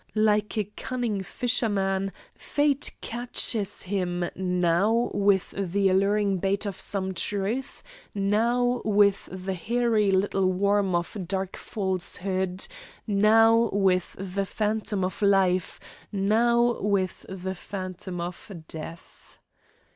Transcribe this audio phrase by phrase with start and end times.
[0.15, 7.83] Like a cunning fisherman, fate catches him now with the alluring bait of some truth,
[8.15, 12.65] now with the hairy little worm of dark falsehood,
[13.05, 15.79] now with the phantom of life,
[16.11, 19.37] now with the phantom of death.